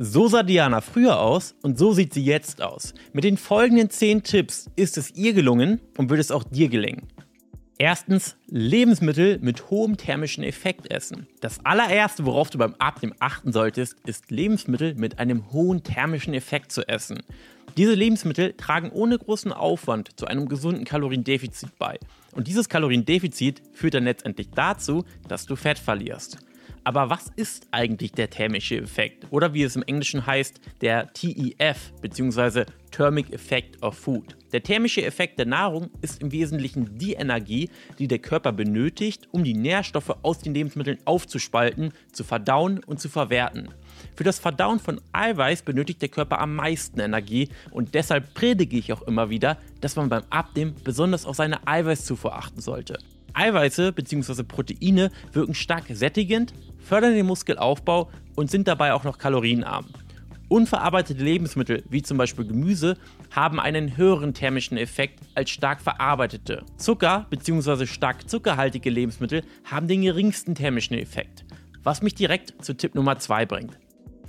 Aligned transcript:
So 0.00 0.26
sah 0.26 0.42
Diana 0.42 0.80
früher 0.80 1.20
aus 1.20 1.54
und 1.62 1.78
so 1.78 1.92
sieht 1.92 2.12
sie 2.12 2.24
jetzt 2.24 2.60
aus. 2.60 2.94
Mit 3.12 3.22
den 3.22 3.36
folgenden 3.36 3.90
10 3.90 4.24
Tipps 4.24 4.68
ist 4.74 4.98
es 4.98 5.12
ihr 5.12 5.34
gelungen 5.34 5.80
und 5.96 6.10
wird 6.10 6.18
es 6.18 6.32
auch 6.32 6.42
dir 6.42 6.68
gelingen. 6.68 7.06
Erstens, 7.78 8.36
Lebensmittel 8.48 9.38
mit 9.38 9.70
hohem 9.70 9.96
thermischen 9.96 10.42
Effekt 10.42 10.90
essen. 10.90 11.28
Das 11.40 11.64
allererste, 11.64 12.26
worauf 12.26 12.50
du 12.50 12.58
beim 12.58 12.74
Abnehmen 12.80 13.14
achten 13.20 13.52
solltest, 13.52 13.96
ist 14.04 14.32
Lebensmittel 14.32 14.96
mit 14.96 15.20
einem 15.20 15.52
hohen 15.52 15.84
thermischen 15.84 16.34
Effekt 16.34 16.72
zu 16.72 16.88
essen. 16.88 17.22
Diese 17.76 17.94
Lebensmittel 17.94 18.54
tragen 18.54 18.90
ohne 18.90 19.16
großen 19.16 19.52
Aufwand 19.52 20.18
zu 20.18 20.26
einem 20.26 20.48
gesunden 20.48 20.84
Kaloriendefizit 20.84 21.78
bei. 21.78 22.00
Und 22.32 22.48
dieses 22.48 22.68
Kaloriendefizit 22.68 23.62
führt 23.72 23.94
dann 23.94 24.04
letztendlich 24.04 24.50
dazu, 24.50 25.04
dass 25.28 25.46
du 25.46 25.54
Fett 25.54 25.78
verlierst. 25.78 26.38
Aber 26.86 27.08
was 27.08 27.32
ist 27.36 27.66
eigentlich 27.70 28.12
der 28.12 28.28
thermische 28.28 28.76
Effekt? 28.76 29.26
Oder 29.30 29.54
wie 29.54 29.62
es 29.62 29.74
im 29.74 29.82
Englischen 29.82 30.26
heißt, 30.26 30.60
der 30.82 31.10
TEF 31.14 31.92
bzw. 32.02 32.66
Thermic 32.90 33.32
Effect 33.32 33.82
of 33.82 33.96
Food. 33.96 34.36
Der 34.52 34.62
thermische 34.62 35.02
Effekt 35.02 35.38
der 35.38 35.46
Nahrung 35.46 35.90
ist 36.02 36.20
im 36.20 36.30
Wesentlichen 36.30 36.98
die 36.98 37.14
Energie, 37.14 37.70
die 37.98 38.06
der 38.06 38.18
Körper 38.18 38.52
benötigt, 38.52 39.26
um 39.32 39.42
die 39.42 39.54
Nährstoffe 39.54 40.14
aus 40.22 40.40
den 40.40 40.54
Lebensmitteln 40.54 40.98
aufzuspalten, 41.06 41.92
zu 42.12 42.22
verdauen 42.22 42.84
und 42.84 43.00
zu 43.00 43.08
verwerten. 43.08 43.70
Für 44.14 44.24
das 44.24 44.38
Verdauen 44.38 44.78
von 44.78 45.00
Eiweiß 45.12 45.62
benötigt 45.62 46.02
der 46.02 46.10
Körper 46.10 46.38
am 46.38 46.54
meisten 46.54 47.00
Energie 47.00 47.48
und 47.70 47.94
deshalb 47.94 48.34
predige 48.34 48.76
ich 48.76 48.92
auch 48.92 49.02
immer 49.02 49.30
wieder, 49.30 49.56
dass 49.80 49.96
man 49.96 50.10
beim 50.10 50.24
Abnehmen 50.30 50.76
besonders 50.84 51.24
auf 51.24 51.36
seine 51.36 51.66
Eiweißzufuhr 51.66 52.36
achten 52.36 52.60
sollte. 52.60 52.98
Eiweiße 53.34 53.92
bzw. 53.92 54.44
Proteine 54.44 55.10
wirken 55.32 55.54
stark 55.54 55.86
sättigend, 55.90 56.54
fördern 56.84 57.14
den 57.14 57.26
Muskelaufbau 57.26 58.10
und 58.36 58.50
sind 58.50 58.68
dabei 58.68 58.92
auch 58.92 59.04
noch 59.04 59.18
kalorienarm. 59.18 59.86
Unverarbeitete 60.48 61.22
Lebensmittel, 61.22 61.82
wie 61.88 62.02
zum 62.02 62.18
Beispiel 62.18 62.44
Gemüse, 62.44 62.96
haben 63.30 63.58
einen 63.58 63.96
höheren 63.96 64.34
thermischen 64.34 64.76
Effekt 64.76 65.20
als 65.34 65.50
stark 65.50 65.80
verarbeitete. 65.80 66.64
Zucker 66.76 67.26
bzw. 67.30 67.86
stark 67.86 68.28
zuckerhaltige 68.28 68.90
Lebensmittel 68.90 69.42
haben 69.64 69.88
den 69.88 70.02
geringsten 70.02 70.54
thermischen 70.54 70.94
Effekt. 70.98 71.44
Was 71.82 72.02
mich 72.02 72.14
direkt 72.14 72.64
zu 72.64 72.76
Tipp 72.76 72.94
Nummer 72.94 73.18
2 73.18 73.46
bringt. 73.46 73.78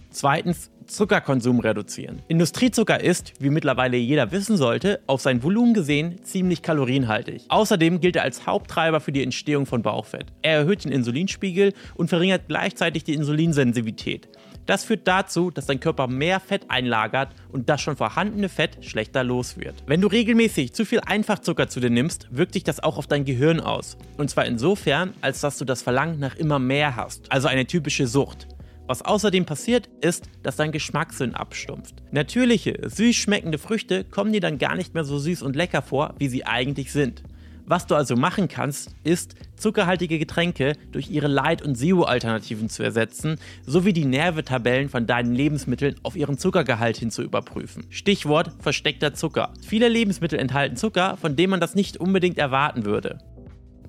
Zweitens, 0.09 0.71
Zuckerkonsum 0.87 1.59
reduzieren. 1.59 2.21
Industriezucker 2.27 3.01
ist, 3.01 3.33
wie 3.39 3.49
mittlerweile 3.49 3.97
jeder 3.97 4.31
wissen 4.31 4.57
sollte, 4.57 4.99
auf 5.07 5.21
sein 5.21 5.43
Volumen 5.43 5.73
gesehen 5.73 6.23
ziemlich 6.23 6.61
kalorienhaltig. 6.61 7.43
Außerdem 7.49 7.99
gilt 7.99 8.15
er 8.15 8.23
als 8.23 8.45
Haupttreiber 8.45 8.99
für 8.99 9.11
die 9.11 9.23
Entstehung 9.23 9.65
von 9.65 9.81
Bauchfett. 9.81 10.27
Er 10.41 10.59
erhöht 10.59 10.85
den 10.85 10.91
Insulinspiegel 10.91 11.73
und 11.95 12.09
verringert 12.09 12.47
gleichzeitig 12.47 13.03
die 13.03 13.13
Insulinsensitivität. 13.13 14.29
Das 14.65 14.83
führt 14.83 15.07
dazu, 15.07 15.51
dass 15.51 15.67
dein 15.67 15.79
Körper 15.79 16.07
mehr 16.07 16.39
Fett 16.39 16.63
einlagert 16.69 17.29
und 17.51 17.69
das 17.69 17.81
schon 17.81 17.95
vorhandene 17.95 18.49
Fett 18.49 18.83
schlechter 18.83 19.23
los 19.23 19.57
wird. 19.57 19.75
Wenn 19.85 20.01
du 20.01 20.07
regelmäßig 20.07 20.73
zu 20.73 20.85
viel 20.85 21.01
Einfachzucker 21.01 21.67
zu 21.67 21.79
dir 21.79 21.91
nimmst, 21.91 22.27
wirkt 22.31 22.53
sich 22.53 22.63
das 22.63 22.81
auch 22.81 22.97
auf 22.97 23.05
dein 23.05 23.25
Gehirn 23.25 23.59
aus. 23.59 23.97
Und 24.17 24.29
zwar 24.29 24.45
insofern, 24.45 25.13
als 25.21 25.41
dass 25.41 25.59
du 25.59 25.65
das 25.65 25.83
Verlangen 25.83 26.19
nach 26.19 26.35
immer 26.35 26.57
mehr 26.57 26.95
hast, 26.95 27.31
also 27.31 27.47
eine 27.47 27.67
typische 27.67 28.07
Sucht. 28.07 28.47
Was 28.87 29.01
außerdem 29.01 29.45
passiert, 29.45 29.89
ist, 30.01 30.29
dass 30.43 30.57
dein 30.57 30.71
Geschmackssinn 30.71 31.33
abstumpft. 31.33 32.03
Natürliche, 32.11 32.79
süß 32.87 33.15
schmeckende 33.15 33.57
Früchte 33.57 34.03
kommen 34.03 34.31
dir 34.31 34.41
dann 34.41 34.59
gar 34.59 34.75
nicht 34.75 34.93
mehr 34.93 35.03
so 35.03 35.17
süß 35.17 35.41
und 35.41 35.55
lecker 35.55 35.81
vor, 35.81 36.13
wie 36.19 36.27
sie 36.27 36.45
eigentlich 36.45 36.91
sind. 36.91 37.23
Was 37.67 37.87
du 37.87 37.95
also 37.95 38.15
machen 38.15 38.47
kannst, 38.47 38.91
ist, 39.03 39.33
zuckerhaltige 39.55 40.19
Getränke 40.19 40.73
durch 40.91 41.09
ihre 41.09 41.27
Light- 41.27 41.63
und 41.63 41.75
Zero-Alternativen 41.75 42.69
zu 42.69 42.83
ersetzen, 42.83 43.39
sowie 43.65 43.91
die 43.91 44.05
Nährwerttabellen 44.05 44.87
von 44.87 45.07
deinen 45.07 45.33
Lebensmitteln 45.33 45.95
auf 46.03 46.15
ihren 46.15 46.37
Zuckergehalt 46.37 46.97
hin 46.97 47.09
zu 47.09 47.23
überprüfen. 47.23 47.87
Stichwort 47.89 48.51
versteckter 48.59 49.15
Zucker. 49.15 49.51
Viele 49.65 49.89
Lebensmittel 49.89 50.37
enthalten 50.37 50.75
Zucker, 50.75 51.17
von 51.17 51.35
dem 51.35 51.49
man 51.49 51.59
das 51.59 51.73
nicht 51.73 51.97
unbedingt 51.97 52.37
erwarten 52.37 52.85
würde. 52.85 53.17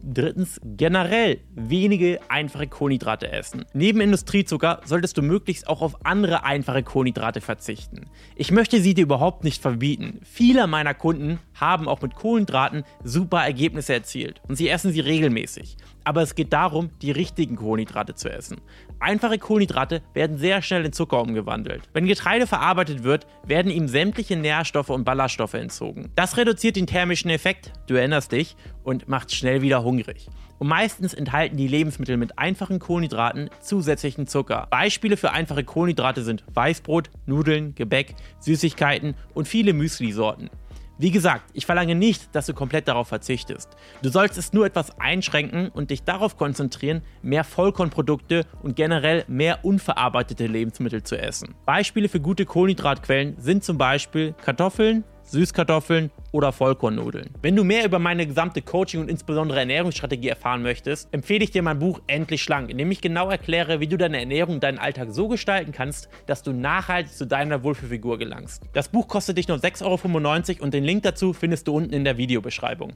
Drittens, 0.08 0.60
generell 0.62 1.40
wenige 1.56 2.20
einfache 2.28 2.68
Kohlenhydrate 2.68 3.32
essen. 3.32 3.64
Neben 3.74 4.00
Industriezucker 4.00 4.80
solltest 4.84 5.18
du 5.18 5.22
möglichst 5.22 5.66
auch 5.66 5.82
auf 5.82 6.06
andere 6.06 6.44
einfache 6.44 6.84
Kohlenhydrate 6.84 7.40
verzichten. 7.40 8.06
Ich 8.36 8.52
möchte 8.52 8.80
sie 8.80 8.94
dir 8.94 9.02
überhaupt 9.02 9.42
nicht 9.42 9.60
verbieten. 9.60 10.20
Viele 10.22 10.68
meiner 10.68 10.94
Kunden 10.94 11.40
haben 11.54 11.88
auch 11.88 12.02
mit 12.02 12.14
Kohlenhydraten 12.14 12.84
super 13.02 13.40
Ergebnisse 13.42 13.94
erzielt 13.94 14.40
und 14.46 14.54
sie 14.54 14.68
essen 14.68 14.92
sie 14.92 15.00
regelmäßig. 15.00 15.76
Aber 16.06 16.22
es 16.22 16.36
geht 16.36 16.52
darum, 16.52 16.90
die 17.02 17.10
richtigen 17.10 17.56
Kohlenhydrate 17.56 18.14
zu 18.14 18.30
essen. 18.30 18.60
Einfache 19.00 19.38
Kohlenhydrate 19.38 20.02
werden 20.14 20.38
sehr 20.38 20.62
schnell 20.62 20.84
in 20.84 20.92
Zucker 20.92 21.20
umgewandelt. 21.20 21.82
Wenn 21.94 22.06
Getreide 22.06 22.46
verarbeitet 22.46 23.02
wird, 23.02 23.26
werden 23.44 23.72
ihm 23.72 23.88
sämtliche 23.88 24.36
Nährstoffe 24.36 24.90
und 24.90 25.02
Ballaststoffe 25.02 25.54
entzogen. 25.54 26.12
Das 26.14 26.36
reduziert 26.36 26.76
den 26.76 26.86
thermischen 26.86 27.28
Effekt, 27.28 27.72
du 27.88 27.94
erinnerst 27.94 28.30
dich, 28.30 28.54
und 28.84 29.08
macht 29.08 29.34
schnell 29.34 29.62
wieder 29.62 29.82
hungrig. 29.82 30.28
Und 30.58 30.68
meistens 30.68 31.12
enthalten 31.12 31.56
die 31.56 31.66
Lebensmittel 31.66 32.16
mit 32.16 32.38
einfachen 32.38 32.78
Kohlenhydraten 32.78 33.50
zusätzlichen 33.60 34.28
Zucker. 34.28 34.68
Beispiele 34.70 35.16
für 35.16 35.32
einfache 35.32 35.64
Kohlenhydrate 35.64 36.22
sind 36.22 36.44
Weißbrot, 36.54 37.10
Nudeln, 37.26 37.74
Gebäck, 37.74 38.14
Süßigkeiten 38.38 39.16
und 39.34 39.48
viele 39.48 39.72
Müsli-Sorten. 39.72 40.50
Wie 40.98 41.10
gesagt, 41.10 41.50
ich 41.52 41.66
verlange 41.66 41.94
nicht, 41.94 42.34
dass 42.34 42.46
du 42.46 42.54
komplett 42.54 42.88
darauf 42.88 43.08
verzichtest. 43.08 43.68
Du 44.00 44.08
sollst 44.08 44.38
es 44.38 44.54
nur 44.54 44.64
etwas 44.64 44.98
einschränken 44.98 45.68
und 45.68 45.90
dich 45.90 46.04
darauf 46.04 46.38
konzentrieren, 46.38 47.02
mehr 47.20 47.44
Vollkornprodukte 47.44 48.46
und 48.62 48.76
generell 48.76 49.24
mehr 49.28 49.62
unverarbeitete 49.62 50.46
Lebensmittel 50.46 51.02
zu 51.02 51.18
essen. 51.18 51.54
Beispiele 51.66 52.08
für 52.08 52.20
gute 52.20 52.46
Kohlenhydratquellen 52.46 53.36
sind 53.38 53.62
zum 53.62 53.76
Beispiel 53.76 54.34
Kartoffeln, 54.42 55.04
Süßkartoffeln 55.26 56.10
oder 56.32 56.52
Vollkornnudeln. 56.52 57.30
Wenn 57.42 57.56
du 57.56 57.64
mehr 57.64 57.84
über 57.84 57.98
meine 57.98 58.26
gesamte 58.26 58.62
Coaching 58.62 59.00
und 59.00 59.10
insbesondere 59.10 59.58
Ernährungsstrategie 59.58 60.28
erfahren 60.28 60.62
möchtest, 60.62 61.12
empfehle 61.12 61.44
ich 61.44 61.50
dir 61.50 61.62
mein 61.62 61.78
Buch 61.78 62.00
Endlich 62.06 62.42
Schlank, 62.42 62.70
in 62.70 62.78
dem 62.78 62.90
ich 62.90 63.00
genau 63.00 63.30
erkläre, 63.30 63.80
wie 63.80 63.86
du 63.86 63.96
deine 63.96 64.18
Ernährung 64.18 64.54
und 64.54 64.62
deinen 64.62 64.78
Alltag 64.78 65.08
so 65.10 65.28
gestalten 65.28 65.72
kannst, 65.72 66.08
dass 66.26 66.42
du 66.42 66.52
nachhaltig 66.52 67.12
zu 67.12 67.26
deiner 67.26 67.62
Wohlfühlfigur 67.62 68.18
gelangst. 68.18 68.62
Das 68.72 68.88
Buch 68.88 69.08
kostet 69.08 69.38
dich 69.38 69.48
nur 69.48 69.58
6,95 69.58 70.54
Euro 70.54 70.64
und 70.64 70.74
den 70.74 70.84
Link 70.84 71.02
dazu 71.02 71.32
findest 71.32 71.68
du 71.68 71.76
unten 71.76 71.92
in 71.92 72.04
der 72.04 72.16
Videobeschreibung. 72.16 72.94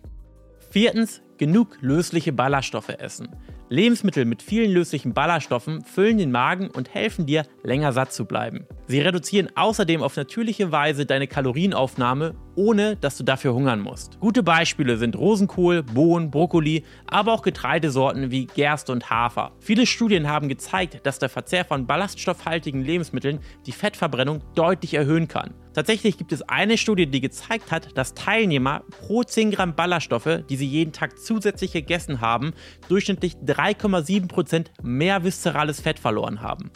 Viertens, 0.70 1.20
genug 1.36 1.78
lösliche 1.80 2.32
Ballaststoffe 2.32 2.90
essen. 2.90 3.28
Lebensmittel 3.70 4.24
mit 4.24 4.42
vielen 4.42 4.70
löslichen 4.70 5.14
Ballaststoffen 5.14 5.84
füllen 5.84 6.18
den 6.18 6.30
Magen 6.30 6.70
und 6.70 6.94
helfen 6.94 7.26
dir, 7.26 7.44
länger 7.62 7.92
satt 7.92 8.12
zu 8.12 8.24
bleiben. 8.24 8.66
Sie 8.90 9.00
reduzieren 9.00 9.50
außerdem 9.54 10.02
auf 10.02 10.16
natürliche 10.16 10.72
Weise 10.72 11.06
deine 11.06 11.28
Kalorienaufnahme, 11.28 12.34
ohne 12.56 12.96
dass 12.96 13.16
du 13.16 13.22
dafür 13.22 13.54
hungern 13.54 13.78
musst. 13.78 14.18
Gute 14.18 14.42
Beispiele 14.42 14.96
sind 14.96 15.14
Rosenkohl, 15.14 15.84
Bohnen, 15.84 16.32
Brokkoli, 16.32 16.82
aber 17.06 17.32
auch 17.32 17.42
Getreidesorten 17.42 18.32
wie 18.32 18.46
Gerste 18.46 18.90
und 18.90 19.08
Hafer. 19.08 19.52
Viele 19.60 19.86
Studien 19.86 20.28
haben 20.28 20.48
gezeigt, 20.48 21.06
dass 21.06 21.20
der 21.20 21.28
Verzehr 21.28 21.64
von 21.64 21.86
ballaststoffhaltigen 21.86 22.82
Lebensmitteln 22.82 23.38
die 23.64 23.70
Fettverbrennung 23.70 24.42
deutlich 24.56 24.94
erhöhen 24.94 25.28
kann. 25.28 25.54
Tatsächlich 25.72 26.18
gibt 26.18 26.32
es 26.32 26.42
eine 26.42 26.76
Studie, 26.76 27.06
die 27.06 27.20
gezeigt 27.20 27.70
hat, 27.70 27.96
dass 27.96 28.14
Teilnehmer 28.14 28.82
pro 29.06 29.22
10 29.22 29.52
Gramm 29.52 29.76
Ballaststoffe, 29.76 30.40
die 30.50 30.56
sie 30.56 30.66
jeden 30.66 30.92
Tag 30.92 31.16
zusätzlich 31.16 31.70
gegessen 31.70 32.20
haben, 32.20 32.54
durchschnittlich 32.88 33.36
3,7% 33.36 34.66
mehr 34.82 35.22
viszerales 35.22 35.80
Fett 35.80 36.00
verloren 36.00 36.42
haben. 36.42 36.72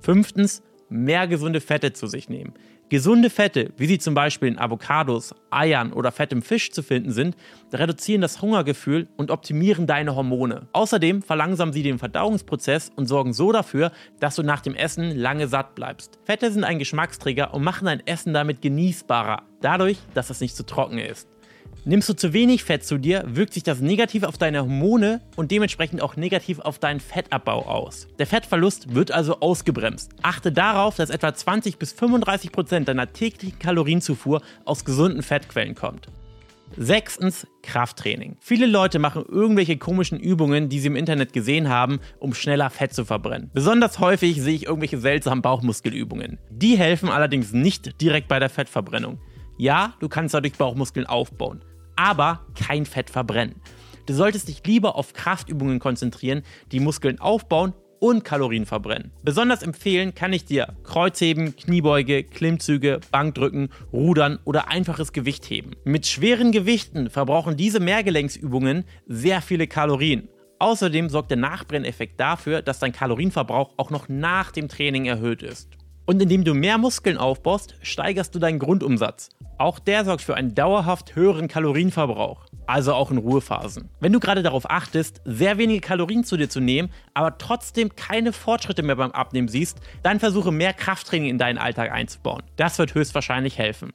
Fünftens, 0.00 0.64
mehr 0.94 1.26
gesunde 1.26 1.60
Fette 1.60 1.92
zu 1.92 2.06
sich 2.06 2.28
nehmen. 2.28 2.54
Gesunde 2.88 3.30
Fette, 3.30 3.72
wie 3.76 3.86
sie 3.86 3.98
zum 3.98 4.14
Beispiel 4.14 4.48
in 4.48 4.58
Avocados, 4.58 5.34
Eiern 5.50 5.92
oder 5.92 6.12
fettem 6.12 6.42
Fisch 6.42 6.70
zu 6.70 6.82
finden 6.82 7.10
sind, 7.10 7.34
reduzieren 7.72 8.20
das 8.20 8.40
Hungergefühl 8.40 9.08
und 9.16 9.30
optimieren 9.30 9.86
deine 9.86 10.14
Hormone. 10.14 10.68
Außerdem 10.72 11.22
verlangsamen 11.22 11.72
sie 11.72 11.82
den 11.82 11.98
Verdauungsprozess 11.98 12.92
und 12.94 13.06
sorgen 13.06 13.32
so 13.32 13.52
dafür, 13.52 13.90
dass 14.20 14.36
du 14.36 14.42
nach 14.42 14.60
dem 14.60 14.74
Essen 14.74 15.16
lange 15.16 15.48
satt 15.48 15.74
bleibst. 15.74 16.18
Fette 16.24 16.52
sind 16.52 16.64
ein 16.64 16.78
Geschmacksträger 16.78 17.54
und 17.54 17.64
machen 17.64 17.86
dein 17.86 18.06
Essen 18.06 18.32
damit 18.32 18.62
genießbarer, 18.62 19.42
dadurch, 19.60 19.98
dass 20.12 20.30
es 20.30 20.40
nicht 20.40 20.54
zu 20.54 20.64
trocken 20.64 20.98
ist. 20.98 21.33
Nimmst 21.86 22.08
du 22.08 22.14
zu 22.14 22.32
wenig 22.32 22.64
Fett 22.64 22.82
zu 22.82 22.96
dir, 22.96 23.24
wirkt 23.26 23.52
sich 23.52 23.62
das 23.62 23.80
negativ 23.80 24.22
auf 24.22 24.38
deine 24.38 24.62
Hormone 24.62 25.20
und 25.36 25.50
dementsprechend 25.50 26.00
auch 26.00 26.16
negativ 26.16 26.58
auf 26.58 26.78
deinen 26.78 26.98
Fettabbau 26.98 27.66
aus. 27.66 28.08
Der 28.18 28.26
Fettverlust 28.26 28.94
wird 28.94 29.12
also 29.12 29.40
ausgebremst. 29.40 30.10
Achte 30.22 30.50
darauf, 30.50 30.96
dass 30.96 31.10
etwa 31.10 31.34
20 31.34 31.76
bis 31.78 31.92
35 31.92 32.52
Prozent 32.52 32.88
deiner 32.88 33.12
täglichen 33.12 33.58
Kalorienzufuhr 33.58 34.40
aus 34.64 34.86
gesunden 34.86 35.22
Fettquellen 35.22 35.74
kommt. 35.74 36.08
Sechstens, 36.78 37.46
Krafttraining. 37.62 38.38
Viele 38.40 38.64
Leute 38.64 38.98
machen 38.98 39.22
irgendwelche 39.28 39.76
komischen 39.76 40.18
Übungen, 40.18 40.70
die 40.70 40.80
sie 40.80 40.86
im 40.86 40.96
Internet 40.96 41.34
gesehen 41.34 41.68
haben, 41.68 42.00
um 42.18 42.32
schneller 42.32 42.70
Fett 42.70 42.94
zu 42.94 43.04
verbrennen. 43.04 43.50
Besonders 43.52 43.98
häufig 43.98 44.40
sehe 44.40 44.54
ich 44.54 44.64
irgendwelche 44.64 44.98
seltsamen 44.98 45.42
Bauchmuskelübungen. 45.42 46.38
Die 46.50 46.78
helfen 46.78 47.10
allerdings 47.10 47.52
nicht 47.52 48.00
direkt 48.00 48.28
bei 48.28 48.38
der 48.38 48.48
Fettverbrennung. 48.48 49.18
Ja, 49.58 49.92
du 50.00 50.08
kannst 50.08 50.34
dadurch 50.34 50.54
Bauchmuskeln 50.54 51.06
aufbauen 51.06 51.62
aber 51.96 52.46
kein 52.54 52.86
Fett 52.86 53.10
verbrennen. 53.10 53.56
Du 54.06 54.12
solltest 54.12 54.48
dich 54.48 54.62
lieber 54.66 54.96
auf 54.96 55.12
Kraftübungen 55.14 55.78
konzentrieren, 55.78 56.42
die 56.72 56.80
Muskeln 56.80 57.20
aufbauen 57.20 57.72
und 58.00 58.22
Kalorien 58.22 58.66
verbrennen. 58.66 59.12
Besonders 59.22 59.62
empfehlen 59.62 60.14
kann 60.14 60.34
ich 60.34 60.44
dir 60.44 60.76
Kreuzheben, 60.82 61.56
Kniebeuge, 61.56 62.22
Klimmzüge, 62.22 63.00
Bankdrücken, 63.10 63.70
Rudern 63.94 64.38
oder 64.44 64.68
einfaches 64.68 65.12
Gewichtheben. 65.12 65.74
Mit 65.84 66.06
schweren 66.06 66.52
Gewichten 66.52 67.08
verbrauchen 67.08 67.56
diese 67.56 67.80
Mehrgelenksübungen 67.80 68.84
sehr 69.06 69.40
viele 69.40 69.66
Kalorien. 69.66 70.28
Außerdem 70.58 71.08
sorgt 71.08 71.30
der 71.30 71.38
Nachbrenneffekt 71.38 72.20
dafür, 72.20 72.60
dass 72.60 72.78
dein 72.78 72.92
Kalorienverbrauch 72.92 73.72
auch 73.78 73.90
noch 73.90 74.08
nach 74.10 74.50
dem 74.52 74.68
Training 74.68 75.06
erhöht 75.06 75.42
ist. 75.42 75.70
Und 76.06 76.20
indem 76.20 76.44
du 76.44 76.52
mehr 76.52 76.76
Muskeln 76.76 77.16
aufbaust, 77.16 77.76
steigerst 77.80 78.34
du 78.34 78.38
deinen 78.38 78.58
Grundumsatz. 78.58 79.30
Auch 79.56 79.78
der 79.78 80.04
sorgt 80.04 80.22
für 80.22 80.34
einen 80.34 80.54
dauerhaft 80.54 81.16
höheren 81.16 81.48
Kalorienverbrauch, 81.48 82.44
also 82.66 82.92
auch 82.92 83.10
in 83.10 83.18
Ruhephasen. 83.18 83.88
Wenn 84.00 84.12
du 84.12 84.20
gerade 84.20 84.42
darauf 84.42 84.68
achtest, 84.68 85.22
sehr 85.24 85.56
wenige 85.56 85.80
Kalorien 85.80 86.24
zu 86.24 86.36
dir 86.36 86.50
zu 86.50 86.60
nehmen, 86.60 86.90
aber 87.14 87.38
trotzdem 87.38 87.96
keine 87.96 88.32
Fortschritte 88.32 88.82
mehr 88.82 88.96
beim 88.96 89.12
Abnehmen 89.12 89.48
siehst, 89.48 89.78
dann 90.02 90.20
versuche 90.20 90.52
mehr 90.52 90.74
Krafttraining 90.74 91.30
in 91.30 91.38
deinen 91.38 91.58
Alltag 91.58 91.90
einzubauen. 91.92 92.42
Das 92.56 92.78
wird 92.78 92.94
höchstwahrscheinlich 92.94 93.56
helfen. 93.56 93.92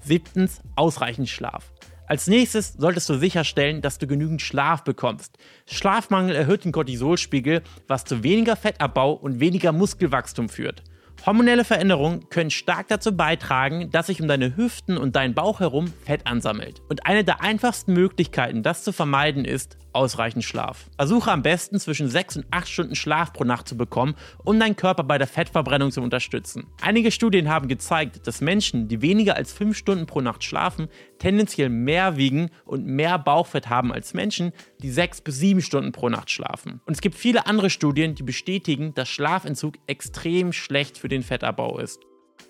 Siebtens, 0.00 0.60
ausreichend 0.76 1.28
Schlaf. 1.28 1.72
Als 2.06 2.26
nächstes 2.26 2.74
solltest 2.74 3.08
du 3.08 3.14
sicherstellen, 3.14 3.80
dass 3.80 3.98
du 3.98 4.06
genügend 4.06 4.42
Schlaf 4.42 4.84
bekommst. 4.84 5.38
Schlafmangel 5.66 6.36
erhöht 6.36 6.64
den 6.64 6.72
Cortisolspiegel, 6.72 7.62
was 7.88 8.04
zu 8.04 8.22
weniger 8.22 8.54
Fettabbau 8.54 9.12
und 9.12 9.40
weniger 9.40 9.72
Muskelwachstum 9.72 10.48
führt. 10.48 10.82
Hormonelle 11.24 11.64
Veränderungen 11.64 12.28
können 12.30 12.50
stark 12.50 12.88
dazu 12.88 13.16
beitragen, 13.16 13.90
dass 13.90 14.08
sich 14.08 14.20
um 14.20 14.28
deine 14.28 14.56
Hüften 14.56 14.96
und 14.98 15.14
deinen 15.14 15.34
Bauch 15.34 15.60
herum 15.60 15.92
Fett 16.04 16.26
ansammelt. 16.26 16.82
Und 16.88 17.06
eine 17.06 17.22
der 17.22 17.42
einfachsten 17.42 17.92
Möglichkeiten, 17.92 18.62
das 18.62 18.82
zu 18.82 18.92
vermeiden, 18.92 19.44
ist 19.44 19.76
ausreichend 19.92 20.44
Schlaf. 20.44 20.86
Versuche 20.96 21.30
am 21.30 21.42
besten 21.42 21.78
zwischen 21.78 22.08
6 22.08 22.38
und 22.38 22.46
8 22.50 22.68
Stunden 22.68 22.94
Schlaf 22.94 23.32
pro 23.32 23.44
Nacht 23.44 23.68
zu 23.68 23.76
bekommen, 23.76 24.14
um 24.44 24.58
deinen 24.58 24.76
Körper 24.76 25.04
bei 25.04 25.18
der 25.18 25.26
Fettverbrennung 25.26 25.90
zu 25.90 26.00
unterstützen. 26.00 26.66
Einige 26.80 27.10
Studien 27.10 27.48
haben 27.48 27.68
gezeigt, 27.68 28.26
dass 28.26 28.40
Menschen, 28.40 28.88
die 28.88 29.02
weniger 29.02 29.36
als 29.36 29.52
5 29.52 29.76
Stunden 29.76 30.06
pro 30.06 30.20
Nacht 30.20 30.44
schlafen, 30.44 30.88
tendenziell 31.18 31.68
mehr 31.68 32.16
wiegen 32.16 32.50
und 32.64 32.86
mehr 32.86 33.18
Bauchfett 33.18 33.68
haben 33.68 33.92
als 33.92 34.14
Menschen, 34.14 34.52
die 34.82 34.90
6 34.90 35.20
bis 35.22 35.38
7 35.38 35.62
Stunden 35.62 35.92
pro 35.92 36.08
Nacht 36.08 36.30
schlafen. 36.30 36.80
Und 36.84 36.94
es 36.94 37.00
gibt 37.00 37.14
viele 37.14 37.46
andere 37.46 37.70
Studien, 37.70 38.14
die 38.14 38.22
bestätigen, 38.22 38.94
dass 38.94 39.08
Schlafentzug 39.08 39.74
extrem 39.86 40.52
schlecht 40.52 40.98
für 40.98 41.08
den 41.08 41.22
Fettabbau 41.22 41.78
ist. 41.78 42.00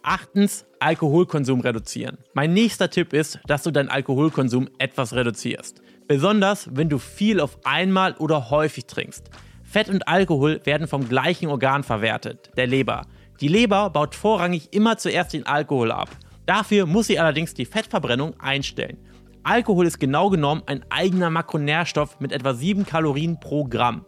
Achtens, 0.02 0.66
Alkoholkonsum 0.80 1.60
reduzieren. 1.60 2.18
Mein 2.34 2.52
nächster 2.54 2.90
Tipp 2.90 3.12
ist, 3.12 3.38
dass 3.46 3.62
du 3.62 3.70
deinen 3.70 3.88
Alkoholkonsum 3.88 4.68
etwas 4.78 5.12
reduzierst. 5.14 5.80
Besonders, 6.12 6.68
wenn 6.70 6.90
du 6.90 6.98
viel 6.98 7.40
auf 7.40 7.56
einmal 7.64 8.12
oder 8.18 8.50
häufig 8.50 8.84
trinkst. 8.84 9.30
Fett 9.62 9.88
und 9.88 10.08
Alkohol 10.08 10.60
werden 10.64 10.86
vom 10.86 11.08
gleichen 11.08 11.48
Organ 11.48 11.84
verwertet, 11.84 12.50
der 12.54 12.66
Leber. 12.66 13.06
Die 13.40 13.48
Leber 13.48 13.88
baut 13.88 14.14
vorrangig 14.14 14.74
immer 14.74 14.98
zuerst 14.98 15.32
den 15.32 15.46
Alkohol 15.46 15.90
ab. 15.90 16.10
Dafür 16.44 16.84
muss 16.84 17.06
sie 17.06 17.18
allerdings 17.18 17.54
die 17.54 17.64
Fettverbrennung 17.64 18.38
einstellen. 18.38 18.98
Alkohol 19.42 19.86
ist 19.86 20.00
genau 20.00 20.28
genommen 20.28 20.60
ein 20.66 20.84
eigener 20.90 21.30
Makronährstoff 21.30 22.20
mit 22.20 22.32
etwa 22.32 22.52
7 22.52 22.84
Kalorien 22.84 23.40
pro 23.40 23.64
Gramm. 23.64 24.04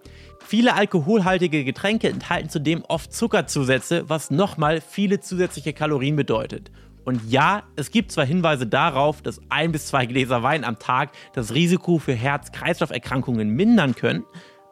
Viele 0.46 0.74
alkoholhaltige 0.74 1.64
Getränke 1.64 2.10
enthalten 2.10 2.50
zudem 2.50 2.84
oft 2.86 3.14
Zuckerzusätze, 3.14 4.10
was 4.10 4.30
nochmal 4.30 4.82
viele 4.82 5.20
zusätzliche 5.20 5.72
Kalorien 5.72 6.16
bedeutet. 6.16 6.70
Und 7.04 7.30
ja, 7.30 7.64
es 7.76 7.90
gibt 7.90 8.12
zwar 8.12 8.24
Hinweise 8.24 8.66
darauf, 8.66 9.22
dass 9.22 9.40
ein 9.50 9.72
bis 9.72 9.86
zwei 9.86 10.06
Gläser 10.06 10.42
Wein 10.42 10.64
am 10.64 10.78
Tag 10.78 11.10
das 11.34 11.54
Risiko 11.54 11.98
für 11.98 12.14
Herz-Kreislauf-Erkrankungen 12.14 13.50
mindern 13.50 13.94
können, 13.94 14.24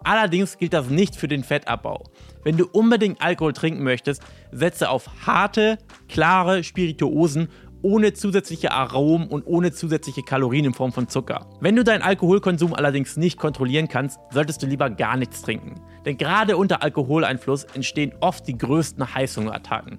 allerdings 0.03 0.57
gilt 0.59 0.73
das 0.73 0.89
nicht 0.89 1.17
für 1.17 1.29
den 1.29 1.45
Fettabbau. 1.45 2.05
Wenn 2.43 2.57
du 2.57 2.67
unbedingt 2.67 3.21
Alkohol 3.23 3.53
trinken 3.53 3.83
möchtest, 3.83 4.23
setze 4.51 4.89
auf 4.89 5.09
harte, 5.27 5.79
klare 6.09 6.65
Spirituosen 6.65 7.49
ohne 7.83 8.13
zusätzliche 8.13 8.71
Aromen 8.73 9.29
und 9.29 9.45
ohne 9.45 9.73
zusätzliche 9.73 10.23
Kalorien 10.23 10.67
in 10.67 10.75
Form 10.75 10.93
von 10.93 11.09
Zucker. 11.09 11.47
Wenn 11.61 11.77
du 11.77 11.85
deinen 11.85 12.03
Alkoholkonsum 12.03 12.75
allerdings 12.75 13.17
nicht 13.17 13.39
kontrollieren 13.39 13.89
kannst, 13.89 14.21
solltest 14.31 14.63
du 14.63 14.67
lieber 14.67 14.89
gar 14.89 15.17
nichts 15.17 15.43
trinken. 15.43 15.75
Denn 16.07 16.17
gerade 16.17 16.57
unter 16.57 16.83
Alkoholeinfluss 16.83 17.65
entstehen 17.75 18.13
oft 18.21 18.47
die 18.47 18.57
größten 18.57 19.15
Heißhungerattacken. 19.15 19.99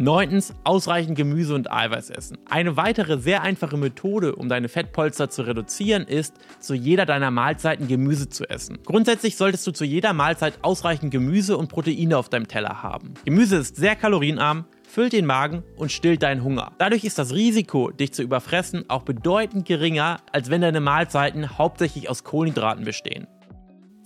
Neuntens, 0.00 0.54
ausreichend 0.62 1.16
Gemüse 1.16 1.54
und 1.54 1.72
Eiweiß 1.72 2.10
essen. 2.10 2.38
Eine 2.48 2.76
weitere 2.76 3.18
sehr 3.18 3.42
einfache 3.42 3.76
Methode, 3.76 4.36
um 4.36 4.48
deine 4.48 4.68
Fettpolster 4.68 5.28
zu 5.28 5.42
reduzieren, 5.42 6.04
ist, 6.04 6.34
zu 6.60 6.74
jeder 6.74 7.04
deiner 7.04 7.32
Mahlzeiten 7.32 7.88
Gemüse 7.88 8.28
zu 8.28 8.48
essen. 8.48 8.78
Grundsätzlich 8.84 9.36
solltest 9.36 9.66
du 9.66 9.72
zu 9.72 9.84
jeder 9.84 10.12
Mahlzeit 10.12 10.60
ausreichend 10.62 11.10
Gemüse 11.10 11.56
und 11.56 11.68
Proteine 11.68 12.16
auf 12.16 12.28
deinem 12.28 12.46
Teller 12.46 12.82
haben. 12.84 13.14
Gemüse 13.24 13.56
ist 13.56 13.74
sehr 13.74 13.96
kalorienarm, 13.96 14.66
füllt 14.88 15.12
den 15.12 15.26
Magen 15.26 15.64
und 15.76 15.90
stillt 15.90 16.22
deinen 16.22 16.44
Hunger. 16.44 16.72
Dadurch 16.78 17.02
ist 17.02 17.18
das 17.18 17.34
Risiko, 17.34 17.90
dich 17.90 18.12
zu 18.12 18.22
überfressen, 18.22 18.84
auch 18.88 19.02
bedeutend 19.02 19.66
geringer, 19.66 20.18
als 20.30 20.48
wenn 20.48 20.60
deine 20.60 20.80
Mahlzeiten 20.80 21.58
hauptsächlich 21.58 22.08
aus 22.08 22.22
Kohlenhydraten 22.22 22.84
bestehen. 22.84 23.26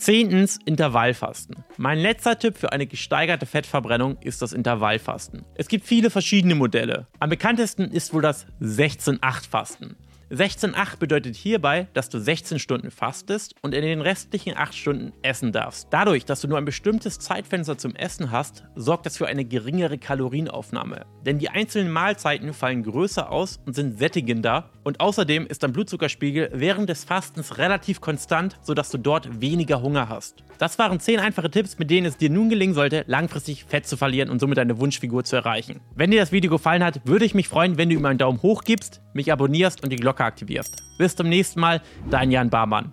Zehntens 0.03 0.59
Intervallfasten. 0.65 1.63
Mein 1.77 1.97
letzter 1.97 2.37
Tipp 2.37 2.59
für 2.59 2.73
eine 2.73 2.89
gesteigerte 2.89 3.47
Fettverbrennung 3.47 4.19
ist 4.21 4.43
das 4.43 4.53
Intervallfasten. 4.53 5.45
Es 5.55 5.69
gibt 5.69 5.87
viele 5.87 6.11
verschiedene 6.11 6.57
Modelle. 6.57 7.07
Am 7.21 7.31
bekanntesten 7.31 7.85
ist 7.85 8.13
wohl 8.13 8.21
das 8.21 8.45
16-8-Fasten. 8.61 9.95
16,8 10.33 10.99
bedeutet 10.99 11.37
hierbei, 11.37 11.87
dass 11.93 12.09
du 12.09 12.19
16 12.19 12.59
Stunden 12.59 12.91
fastest 12.91 13.55
und 13.61 13.75
in 13.75 13.83
den 13.83 14.01
restlichen 14.01 14.57
8 14.57 14.75
Stunden 14.75 15.13
essen 15.23 15.53
darfst. 15.53 15.89
Dadurch, 15.91 16.25
dass 16.25 16.41
du 16.41 16.49
nur 16.49 16.57
ein 16.57 16.65
bestimmtes 16.65 17.19
Zeitfenster 17.19 17.77
zum 17.77 17.95
Essen 17.95 18.33
hast, 18.33 18.65
sorgt 18.75 19.05
das 19.05 19.19
für 19.19 19.27
eine 19.27 19.45
geringere 19.45 19.99
Kalorienaufnahme. 19.99 21.05
Denn 21.27 21.39
die 21.39 21.51
einzelnen 21.51 21.93
Mahlzeiten 21.93 22.55
fallen 22.55 22.83
größer 22.83 23.31
aus 23.31 23.61
und 23.67 23.75
sind 23.75 23.99
sättigender 23.99 24.71
und 24.85 25.01
außerdem 25.01 25.47
ist 25.47 25.63
dein 25.63 25.73
Blutzuckerspiegel 25.73 26.51
während 26.53 26.89
des 26.89 27.05
Fastens 27.05 27.59
relativ 27.59 28.01
konstant, 28.01 28.59
sodass 28.63 28.91
du 28.91 28.99
dort 28.99 29.41
weniger 29.41 29.83
Hunger 29.83 30.09
hast. 30.09 30.43
Das 30.59 30.79
waren 30.79 31.01
10 31.01 31.21
einfache 31.21 31.51
Tipps, 31.51 31.79
mit 31.79 31.91
denen 31.91 32.07
es 32.07 32.17
dir 32.17 32.31
nun 32.31 32.49
gelingen 32.49 32.75
sollte, 32.75 33.05
langfristig 33.07 33.65
Fett 33.65 33.87
zu 33.87 33.97
verlieren 33.97 34.31
und 34.31 34.39
somit 34.39 34.59
deine 34.59 34.79
Wunschfigur 34.79 35.25
zu 35.25 35.37
erreichen. 35.37 35.81
Wenn 35.95 36.11
dir 36.11 36.21
das 36.21 36.33
Video 36.33 36.51
gefallen 36.51 36.85
hat, 36.85 37.07
würde 37.07 37.25
ich 37.25 37.35
mich 37.35 37.49
freuen, 37.49 37.79
wenn 37.79 37.89
du 37.89 37.97
ihm 37.97 38.05
einen 38.05 38.19
Daumen 38.19 38.43
hoch 38.43 38.65
gibst, 38.65 39.01
mich 39.15 39.33
abonnierst 39.33 39.83
und 39.83 39.91
die 39.91 39.97
Glocke 39.97 40.25
aktivierst. 40.25 40.83
Bis 40.99 41.17
zum 41.17 41.29
nächsten 41.29 41.61
Mal, 41.61 41.83
dein 42.11 42.31
Jan 42.31 42.51
Barmann. 42.51 42.93